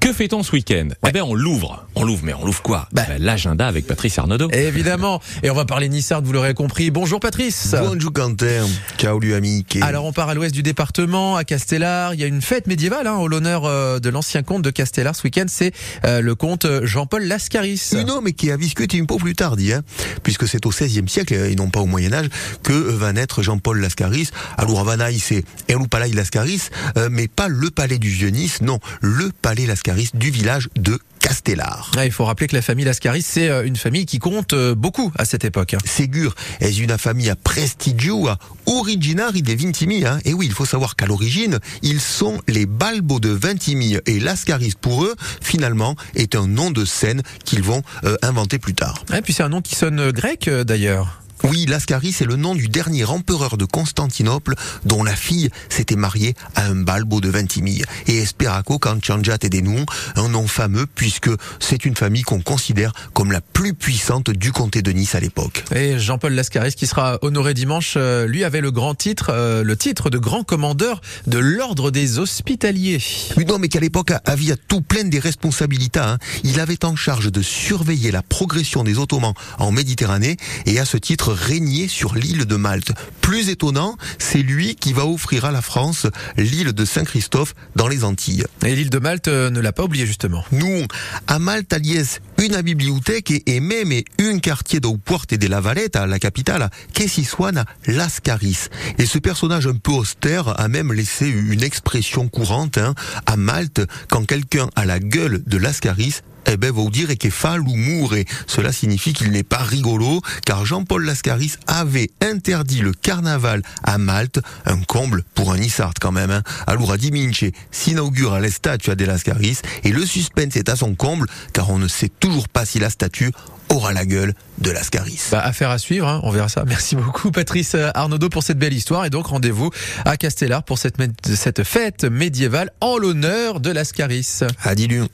[0.00, 1.86] Que fait-on ce week-end Eh bien, on l'ouvre.
[1.94, 3.02] On l'ouvre, mais on l'ouvre quoi Bah.
[3.08, 4.50] Ben, L'agenda avec Patrice Arnaudot.
[4.52, 5.20] Évidemment.
[5.42, 6.90] Et on va parler Nissard, vous l'aurez compris.
[6.90, 7.74] Bonjour Patrice.
[7.78, 8.66] Bonjour Quentin,
[8.98, 9.64] ciao lui ami.
[9.80, 12.14] Alors on part à l'ouest du département, à Castellar.
[12.14, 15.16] Il y a une fête médiévale hein, au l'honneur euh, de l'ancien comte de Castellar
[15.16, 15.46] ce week-end.
[15.48, 15.72] C'est
[16.04, 17.90] euh, le comte Jean-Paul Lascaris.
[17.94, 19.82] Un homme qui a viscuté un peu plus tard, dit, hein,
[20.22, 22.28] puisque c'est au XVIe siècle et non pas au Moyen Âge
[22.62, 24.28] que va naître Jean-Paul Lascaris.
[24.56, 29.30] Alors Havanaï, c'est El Palais Lascaris, euh, mais pas le palais du Vieux-Nice, non, le
[29.42, 29.77] palais Lascaris
[30.14, 31.90] du village de Castellar.
[31.96, 34.74] Ah, il faut rappeler que la famille Lascaris, c'est euh, une famille qui compte euh,
[34.74, 35.76] beaucoup à cette époque.
[35.84, 40.04] Ségur est une famille prestigiosa originari de Vintimi.
[40.04, 40.18] Hein.
[40.24, 44.00] Et oui, il faut savoir qu'à l'origine, ils sont les Balbo de Ventimille.
[44.06, 48.74] Et Lascaris, pour eux, finalement, est un nom de scène qu'ils vont euh, inventer plus
[48.74, 49.04] tard.
[49.14, 51.17] Et puis c'est un nom qui sonne grec d'ailleurs.
[51.44, 56.34] Oui, Lascaris est le nom du dernier empereur de Constantinople dont la fille s'était mariée
[56.56, 57.84] à un balbo de Ventimille.
[58.06, 61.30] Et Esperaco Canciangiat et des noms, un nom fameux puisque
[61.60, 65.64] c'est une famille qu'on considère comme la plus puissante du comté de Nice à l'époque.
[65.74, 69.76] Et Jean-Paul Lascaris, qui sera honoré dimanche, euh, lui avait le grand titre, euh, le
[69.76, 73.02] titre de grand commandeur de l'ordre des hospitaliers.
[73.36, 76.00] Oui, non, mais qu'à l'époque, avait tout plein des responsabilités.
[76.00, 76.18] hein.
[76.44, 80.36] Il avait en charge de surveiller la progression des Ottomans en Méditerranée
[80.66, 82.92] et à ce titre régner sur l'île de Malte.
[83.20, 88.04] Plus étonnant, c'est lui qui va offrir à la France l'île de Saint-Christophe dans les
[88.04, 88.44] Antilles.
[88.64, 90.44] Et l'île de Malte euh, ne l'a pas oublié justement.
[90.52, 90.86] Nous,
[91.26, 96.18] à Malte, alies une bibliothèque et, même un quartier de Puerto de la Valetta, la
[96.18, 98.68] capitale, suona Lascaris.
[98.98, 102.94] Et ce personnage un peu austère a même laissé une expression courante hein,
[103.26, 106.20] à Malte quand quelqu'un a la gueule de Lascaris.
[106.50, 110.64] Eh ben, vous dire que fa l'humour et cela signifie qu'il n'est pas rigolo, car
[110.64, 116.30] Jean-Paul Lascaris avait interdit le carnaval à Malte, un comble pour un Issart quand même.
[116.30, 116.42] Hein.
[116.66, 121.26] Alors à Diminche s'inaugure la statue de Lascaris et le suspense est à son comble,
[121.52, 123.30] car on ne sait toujours pas si la statue
[123.68, 125.20] aura la gueule de Lascaris.
[125.30, 126.64] Bah, affaire à suivre, hein, on verra ça.
[126.66, 129.70] Merci beaucoup Patrice euh, Arnaudot pour cette belle histoire et donc rendez-vous
[130.06, 130.96] à Castellar pour cette,
[131.34, 134.40] cette fête médiévale en l'honneur de Lascaris.
[134.62, 135.08] Adieu.